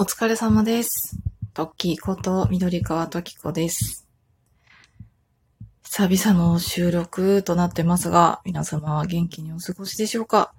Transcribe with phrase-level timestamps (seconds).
[0.00, 1.18] お疲れ様です。
[1.52, 4.08] トッキーこと緑川トキコです。
[5.82, 10.54] 久々の収録となってますが、皆様は元気にお過ごしでしょうか？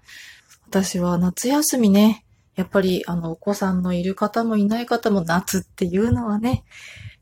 [0.68, 2.24] 私は夏休みね、
[2.56, 6.64] やっぱりあのお子さんのいる方もいない方も夏っていうのはね、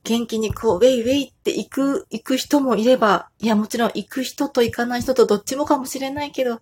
[0.10, 6.62] 元気にこう、ウェイウェイって行く、行く人もいれば、いやもちろん行く人と行かない人とどっちもかもしれないけど、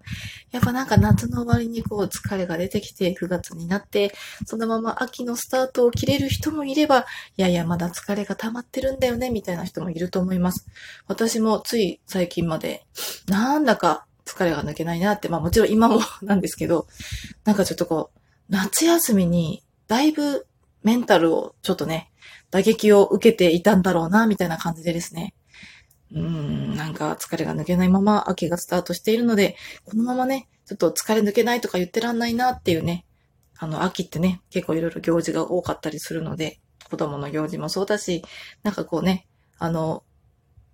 [0.51, 4.13] やっぱなんか夏の終わりにこう疲れが出てきて9月になって、
[4.45, 7.05] そのまま秋のスタートを切れる人もいれば、
[7.37, 10.67] いやいやまだ疲れが溜まってるんだよね、みたいな人もいると思います。
[11.07, 12.85] 私もつい最近まで、
[13.29, 16.87] なんだか疲れが抜けないなって、まあもちろん今もなんですけど、
[17.45, 18.19] なんかちょっとこう、
[18.49, 20.47] 夏休みにだいぶ
[20.83, 22.06] メンタルをちょっとね、
[22.51, 25.33] 打撃を受けていたんだろうな、みたいな感じでですね。
[26.11, 33.05] うん、なんか疲れが抜けないまま秋がスタートしているので、このままね、ちょっと疲れ抜けないとか言ってらんないなっていうね、
[33.59, 38.23] あの、秋ってね、結構いろいろ行事が多かったりするので、子供の行事もそうだし、
[38.63, 40.03] なんかこうね、あの、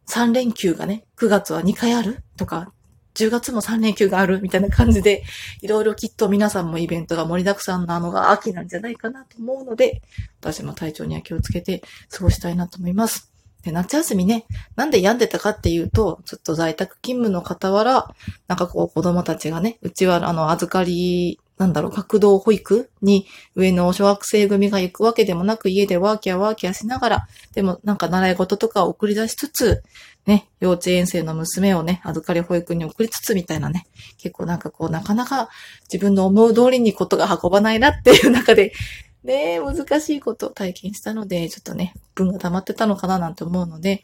[0.07, 2.73] 3連休がね、9月は2回あるとか、
[3.15, 5.23] 10月も3連休があるみたいな感じで、
[5.61, 10.01] いろいろきっと皆さんもイベントが盛りだくさんなのが秋なんじゃないかなと思うので、
[10.41, 13.31] 私も体調には気をつけて過ごしたいなと思います。
[13.63, 18.13] で、夏休みね、なんで病んでたかっていうと、ちょっと在宅勤務の傍ら、
[18.47, 22.89] なんかこう子供たちがね、うちはあの預かり、なんだろう、学童保育？
[23.01, 29.83] に上の小学生組が行くわけでもなく家でワーキャーワーキャーしながら、でもなんか習い事とかを送り出しつつ、
[30.25, 33.85] ね、幼稚園生の娘をね、預かり保育に送りつつみたいなね、
[34.17, 35.49] 結構なんかこうなかなか
[35.91, 38.73] 自分の思う通りにことが運ばないなっていう中で、
[39.23, 44.03] ね難しいことを体験したので、ちょっとね、分が溜まってたのかななんて思うので、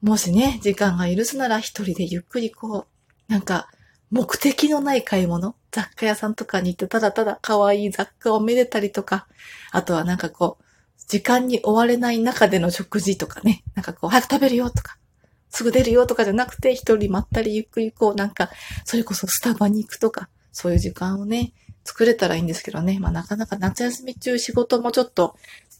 [0.00, 2.86] もしね、時間が許すなら一人でゆっくりこ
[3.28, 3.68] う、なんか、
[4.10, 9.26] 目的のない買い物、雑貨屋さんとかに行ってただただ可愛い雑貨をめでたりとか、
[9.72, 10.64] あとはなんかこう、
[11.08, 14.98] 時間に追われない中での食事とかね、なんかこう、早く食べるよとか、
[15.50, 18.50] すぐ出るよとかじゃなくて、一人まったりゆっくりこう、なんか、
[18.84, 21.52] それこそスタバに行くとか、そういう時間をね、
[21.84, 22.98] 作れたらいいんですけどね。
[23.00, 25.36] まあなかなか夏休み中仕事もちょっと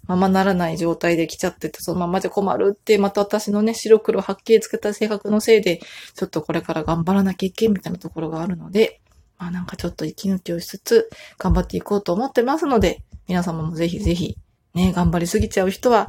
[0.07, 5.81] ままならない状態で来ちゃってて、そのままじゃ困るって、また私のね、白黒はっきりつけた性格のせいで、
[6.15, 9.01] ちょっとこれから頑張らなきゃいけんみたいなところがあるので、
[9.45, 14.39] まあなんかちょっと息抜きをしつつ、頑張っていこうと思ってますので、皆様もぜひぜひ、
[14.73, 16.09] ね、頑張りすぎちゃう人は、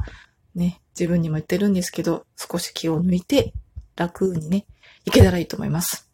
[0.54, 3.52] ね、自分にも言ってるんですけど、少し気を抜いて、
[3.94, 4.64] 楽にね、
[5.04, 6.08] いけたらいいと思います。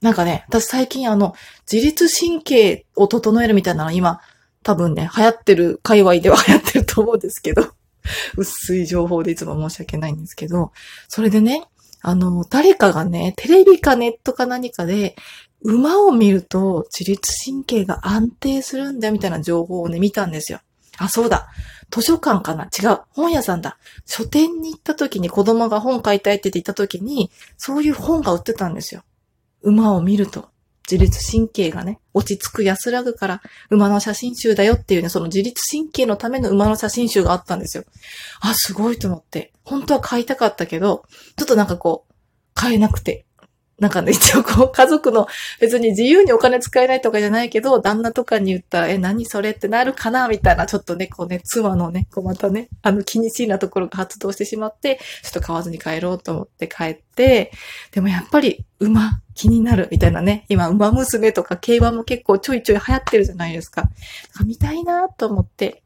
[0.00, 1.34] なんかね、私最近あの、
[1.70, 4.20] 自律神経を整えるみたいなの今、
[4.64, 7.72] 多分ね、流行ってる、界隈では 流行ってると思うんですけど、
[8.36, 10.72] 薄い情報でいつも申し訳ないんですけど、
[11.06, 11.62] それでね、
[12.06, 15.16] あの、誰かがね、テレビかネットか何かで、
[15.62, 20.60] 馬を見ると自律神経が安定するんだみたいな情報をね、見たんですよ。
[20.98, 21.48] あ、そうだ。
[21.90, 22.64] 図書館かな？
[22.64, 23.00] 違う。
[23.08, 23.78] 本屋さんだ。
[24.04, 29.02] 書店に行った時に子供が本買いたいって言った時に、そういう本が売ってたんですよ。
[29.62, 30.50] 馬を見ると。
[30.90, 37.84] 自律神経がね、落ち着く安らぐから馬の写真集だよっていうね、その自律神経のための馬の写真集があったんですよ。
[38.40, 39.52] あ、すごいと思って。
[39.64, 41.04] 本当は買いたかったけど、
[41.36, 42.14] ちょっとなんかこう、
[42.54, 43.24] 買えなくて。
[43.80, 45.26] なんかね、一応こう、家族の
[45.60, 57.50] 別に自由にお金使えないとかじゃないけど、旦那とかに言ったら、え、何それってなるかなみたいな、ちょっとね、こうね、妻のね、こうまたね、あの、気にしいなところが発動してしまって、ちょっと買わずに帰ろうと思って帰って、
[57.90, 60.44] でもやっぱり、馬、気になる、みたいなね。
[60.48, 63.90] 今、馬娘とか競馬も結構ちょいちょい流行ってるじゃないですか。
[64.46, 65.82] 見たいなと思って、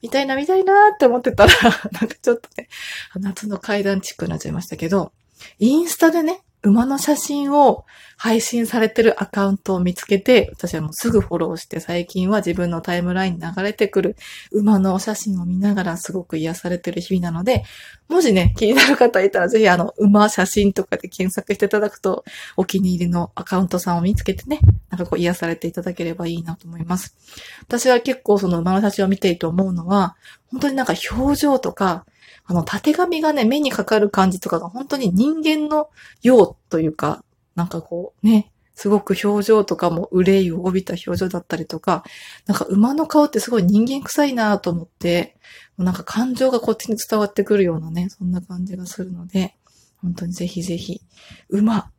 [0.00, 2.68] 見たいな、見たいなって思ってたら、なんかちょっとね、
[3.16, 5.12] 夏の階段チックになっちゃいましたけど、
[5.58, 7.86] インスタでね、馬の写真を
[8.18, 14.16] 配信されてるアカウントを見つけて、私はもうすぐフォローして、最近は自分のタイムラインに流れてくる
[14.52, 17.64] 馬のお写真を見ながらすごく癒されてる日々なので、
[18.08, 22.24] もしね、気になる方いたらぜひあの、馬写真とかで検索していただくと、
[22.58, 24.60] お気に入りのアカウントさんを見つけてね、
[24.90, 27.16] なんかこう癒されていただければいいなと思います。
[27.62, 30.16] 私は結構その馬の写真を見ていて思うのは、
[30.50, 32.04] 本当になんか表情とか、
[32.44, 35.88] あの、縦紙がね、目にかかる感じとかが本当に人間の
[36.22, 37.24] ようというか、
[37.54, 42.02] なんかこうね、すごく表情とかも憂いを帯びた表情だったりとか、
[42.46, 45.36] なんか馬の顔ってすごい人間臭いなと思って、
[45.76, 49.54] なんか感情がこっちに伝わってくるようなね、そんな感じがするので、
[50.00, 51.02] 本当にぜひぜひ、
[51.50, 51.90] 馬、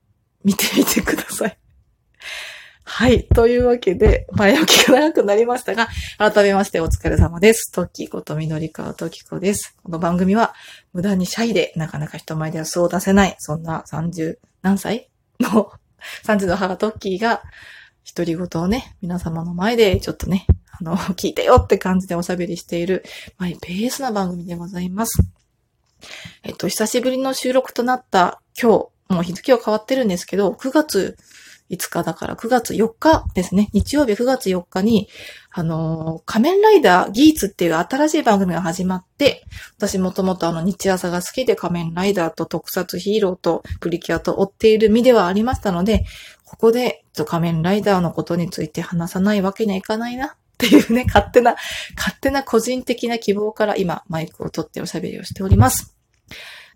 [0.44, 1.61] 見てみてください。
[2.94, 3.24] はい。
[3.24, 7.72] というわけで、前置きが長くなりましたが、改めましてお疲れ様です。
[7.72, 9.78] トッキーことみのりかわときこです。
[9.82, 10.54] この番組は、
[10.92, 15.10] 無駄にシャイで、なかなか人前ではそう出せない、そんな30何歳？
[15.40, 15.72] の、
[16.26, 17.42] 30の母トッキーが、
[18.14, 20.46] 独り言をね、皆様の前でちょっとね、
[20.78, 23.06] あの、聞いてよって感じでおしゃべりしている、
[23.38, 25.24] マイペースな番組でございます。
[26.44, 31.16] えっと、久しぶりの収録となった今日、もう日付は変わってるんですけど、9月
[31.72, 33.70] 5日だから9月4日ですね。
[33.74, 35.08] 日曜日9月4日に、
[35.52, 39.46] あの、仮面ライダーギーツっていう新しい番組が始まって、
[39.78, 46.06] 私もともとあの日朝が好きで仮面ライダーと特撮ヒーローとプリキュアと追っている身ではありましたので、
[46.46, 51.56] ここで仮面ライダーのことについて話さないわけにはいかないなっていうね、勝手な、
[51.96, 55.96] 勝手な個人的な希望から今マイクを取っておしゃべりをしております。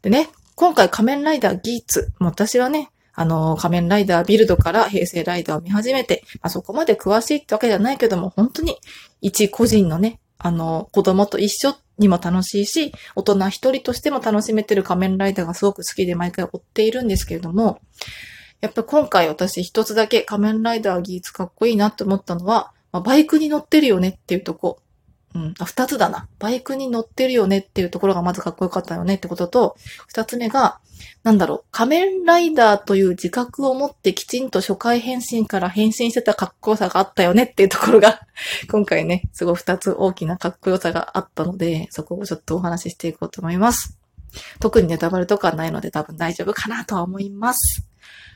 [0.01, 8.77] でね、今回仮面ライダーギーツ、もう私はね、あの、仮面ライダービルドから平成ライダーを見始めて、まあ、そこまで詳しいってわけじゃないけども、本当に
[9.21, 17.79] 一個人のね、あの、子供と一緒にも楽しいし、大人一人としても楽しめてる仮面ライダーがすごく好きで毎回追っているんですけれども、
[18.61, 24.79] やっぱ今回私一つだけ仮面ライダー技術かっこいいなって思ったのは、まあ、バイクに乗ってるよねっていうとこ。
[25.35, 25.53] うん。
[25.59, 26.27] あ、二つだな。
[26.39, 29.75] バイクに乗ってるよねっていうところがまずかっこよかったよねってことと、
[30.07, 30.79] 二つ目が、
[31.23, 38.21] なんだろう、仮面ライダーという自覚を持ってきちんと初回変身から変身してたかっこよさがあったよねっていうところが、
[38.71, 43.97] 今回ね、すごい二つ大きなかっこよさがあったので、そこをちょっとお話ししていこうと思います。
[44.61, 47.85] 特にネタバレとかないので多分大丈夫かなとは思います。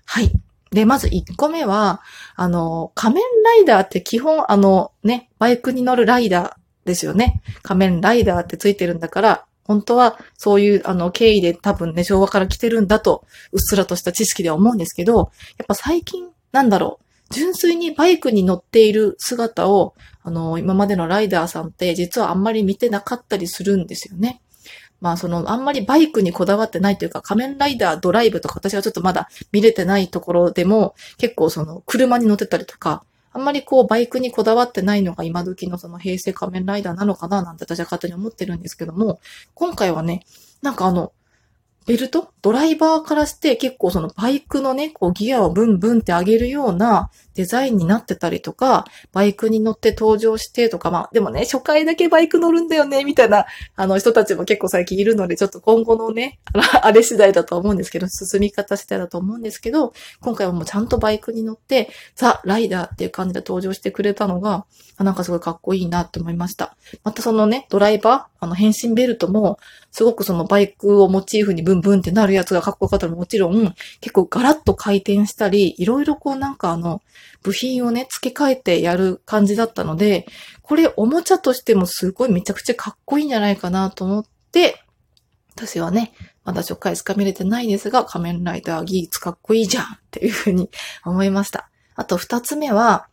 [0.06, 0.32] はい。
[0.72, 2.02] で、まず1個目は、
[2.36, 7.42] あの、仮面ライダーって基本あのね、バイクに乗るライダーですよね。
[7.62, 19.94] 仮面ライダーってついてるんだから、本当はそういうあの経緯で多分ね、昭和から来てるんだと、うっすらとした知識では思うんですけど、やっぱ最近、なんだろう、純粋にバイクに乗っている姿を、
[20.24, 24.42] あの、今までのライダーさんって実はあんまり見てなかったりするんですよね。
[25.02, 39.20] まあその、あんまりバイクにこだわってないというか、仮面ライダードライブとか私はちょっとまだ見れてないところでも、結構その、車に乗ってたりとか、あんまりこうバイクにこだわってないのが今時のその平成仮面ライダーなのかななんて私は勝手に思ってるんですけども、
[39.54, 40.26] 今回はね、
[40.62, 41.14] なんかあの、
[41.90, 42.32] ベルト？
[42.44, 56.40] ドライバーからして結構そのバイクのね、こうギアをブンブンって上げるようなデザインになってたりとか、バイクに乗って登場してとか、まあでもね、初回だけバイク乗るんだよね、みたいな、あの人たちも結構最近いるので、ちょっと今後のね、
[56.84, 64.66] あれ次第だと思うんですけど、進み方次第だと思うんですけど、今回はもうちゃんとバイクに乗って、ザ・ライダーっていう感じで登場してくれたのが、
[65.00, 66.76] なんかすごいかっこいいなって思いました。
[67.04, 69.58] またそのね、ドライバー、あの変身ベルトも、
[69.92, 77.02] すごくそのバイクをモチーフにブンブンってなるやつがかっこよかったのももちろん、結構ガラッと回転したり、いろいろこうなんかあの、
[77.44, 80.26] 部品をね、付け替えてやる感じだったので、
[80.62, 84.84] これおもちゃとしてもすごいめちゃくちゃかっこいいんじゃないかなと思って、
[85.56, 86.14] 私はね、
[86.46, 90.70] まだ初回しか見れてないですが、仮面ライダーギーツかっこいいじゃんっていうふうに
[91.06, 91.70] 思いました。
[91.96, 93.08] あと二つ目は、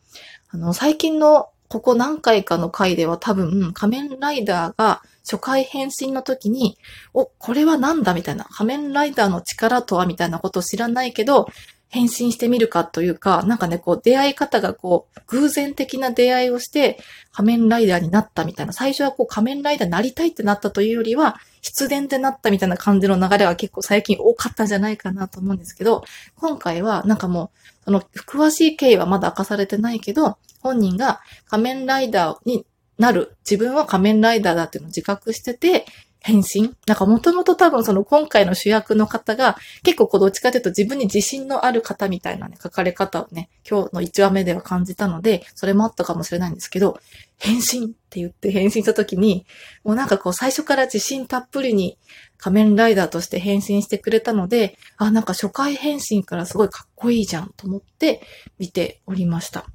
[0.50, 6.78] あの、最近のここ何回かの回では多分仮面ライダーが初回変身の時に、
[7.12, 11.49] お、これはなんだみたいな、仮面ライダーの力とはみたいなことを知らないけど、
[11.88, 16.99] 変身してみるかというか、なんかね、こう出会い方がこう、偶然的な出会いをして
[17.32, 26.05] 仮面ライダーになったみたいな、最初はこう仮面ライダーになりたいってなったというよりは、必然でなったみたいな感じの流れは結構最近多かったんじゃないかなと思うんですけど、
[26.37, 32.67] 今回はなんかもう、その詳しい経緯はまだ明かされてないけど、本人が仮面ライダーに
[32.98, 35.87] なる、自分は仮面ライダーだっていうのを自覚してて、
[36.20, 36.74] 変身？
[36.88, 46.98] なんかもともと多分その今回の主役の方が結構こうどっちかというと自分に自信のある方みたいなね、書かれ方をね、今日の1話目では感じたので、それもあったかもしれないんですけど、
[47.38, 49.46] 変身って言って変身した時に、
[49.84, 51.96] もうなんかこう最初から自信たっぷりに
[52.38, 58.20] 仮面ライダーとして変身してくれたので、あ、なんか初回変身からすごいかっこいいじゃんと思って
[58.58, 59.67] 見ておりました。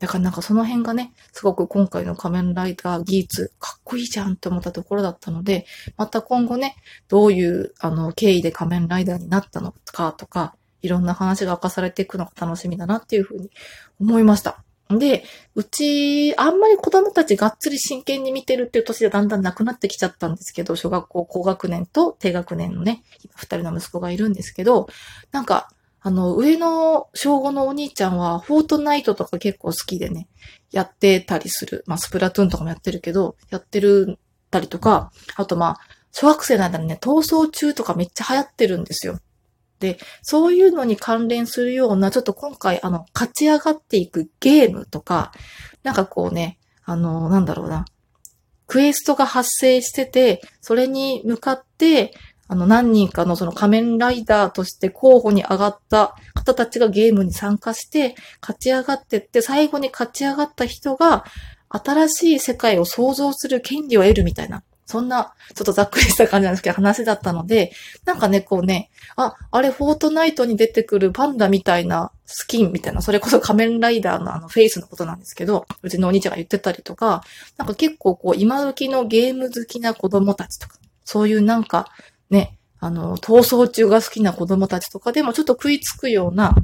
[0.00, 5.66] だからなんかその辺がね、すごく今回の仮面ライダー技術、かっこいいじゃんって思ったところだったので、
[5.98, 6.76] また今後ね、
[7.08, 13.50] どういう、あの、経緯で仮面ライダーになったのかとか、いろんな話が明かされていくのが楽しみだなっていうふうに
[14.00, 14.64] 思いました。
[14.88, 15.22] で、
[15.54, 23.04] うち、あんまり子供たちがっつり真剣に見てるっていう年でだんだんなくなってきちゃったんですけど、小学校高学年と低学年のね、
[23.36, 24.88] 二人の息子がいるんですけど、
[25.30, 25.68] なんか、
[26.02, 30.28] あの、上の小5のお兄ちゃんは、フォートナイトとか結構好きでね、
[30.70, 31.84] やってたりする。
[31.86, 34.18] まあ、スプラトゥーンとかもやってるけど、やってる
[34.50, 35.80] たりとか、あとまあ、
[36.12, 39.20] 小学生の間にね、逃走中とかめっちゃ流行ってるんですよ。
[39.78, 45.32] で、そういうのに関連するような、ちょっと今回、あの、勝ち上がっていくゲームとか、
[45.82, 47.84] なんかこうね、あの、なんだろうな、
[48.66, 52.14] クエストが発生してて、それに向かって、
[52.50, 61.24] あの、何人かのその仮面ライダーとして候補に上がった方たちがゲームに参加して、勝ち上がってって、最後に勝ち上がった人が、
[61.68, 67.70] 新しい世界を創造する権利を得るみたいな、そんな、ちょっとざっくりした感じなんですけど、話だったので、
[68.04, 77.22] なんかね、こうね、あ、あれ、フォートナイトに出てくるパンダみたいなスキンみたいな、それこそ仮面ライダーのあのフェイスのことなんですけど、うちのお兄ちゃんが言ってたりとか、
[77.56, 81.86] なんか結構こう、今時のゲーム好きな子供たちとか、そういうなんか、
[82.30, 86.54] ね、あの、逃走中が好きな子供たちとかでもちょっと食いつくような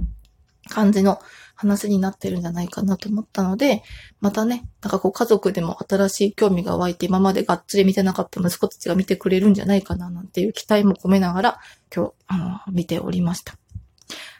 [0.68, 1.20] 感じの
[1.54, 3.82] 話になってるんじゃないかなと思ったので、
[4.20, 11.60] またね、なんかこう家族でも新しい興味が湧いて今までがっつり見てなかった息子たちが見てくれるんじゃないかななんていう期待も込めながら
[11.94, 13.54] 今日、あの、見ておりました。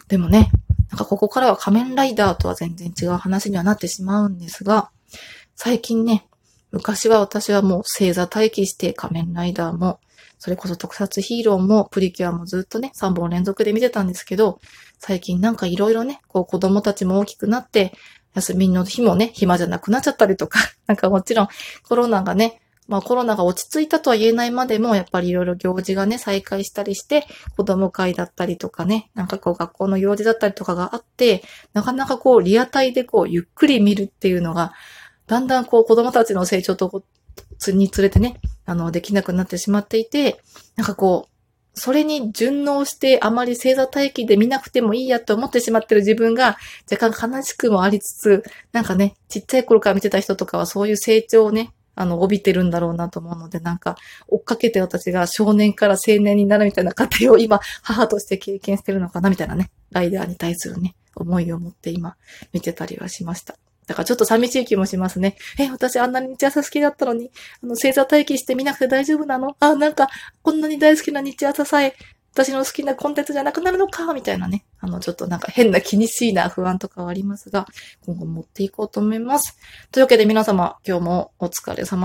[0.09, 0.51] でもね、
[0.91, 4.91] なんかここからは仮面ライダーとは全然違う話にはなってしまうんですが、
[5.55, 6.29] 最近ね、
[6.71, 10.01] 昔は私はもう星座待機して仮面ライダーも
[10.39, 14.61] それこそ特撮ヒーローもプリキュアもずっとね、3本連続で見てたんですけど、
[14.99, 17.93] 最近なんかいろいろね、こう子供たちも大きくなって、
[18.35, 21.49] 休みの日もね、暇じゃなくなっちゃったりとか、 なんかもちろん
[21.89, 27.27] コロナがね、まあコロナが落ち着いたとは言えないまでも、やっぱりいろいろ行事がね、再開したりして、
[27.57, 34.73] 子供会だったりとかね、なんかこう学校の行事だったりとかがあって、なかなかこうリアタイでこうゆっくり見るっていうのが、
[35.27, 37.03] だんだんこう子供たちの成長と
[37.73, 40.41] につれてね、あの、できなくなってしまっていて、
[40.77, 41.37] なんかこう、
[41.79, 46.57] それに順応してあまり星座待機で見なくてもいいやと思ってしまってる自分が
[46.91, 48.43] 若干悲しくもありつつ、
[48.73, 53.97] なんかね、ちっちゃい頃から見てた人とかはそういう成長をね、あの、帯びてるんだろうなと思うので、なんか、
[54.29, 62.17] 追っかけて私が少年から青年になるみたいな過程を今、母として経験してるのかなみたいなね、ライダーに対するね、思いを持って今、
[62.53, 63.57] 見てたりはしました。
[63.87, 65.37] だからちょっと寂しい気もしますね。
[65.59, 67.31] え、私あんなに日朝好きだったのに、
[67.63, 69.57] あの、星座待機して見なくて大丈夫なの？
[69.61, 70.09] あ、なんか、
[70.43, 71.95] こんなに大好きな日朝さえ、
[72.33, 74.67] 私の好きなコンテンツじゃなくなるのか、みたいなね。
[74.79, 77.67] あの、ちょっとなんか変な気にしいな不安とかはありますが、
[78.05, 79.57] 今後持っていこうと思います。
[79.91, 81.97] というわけで皆様、今日もお疲れ様です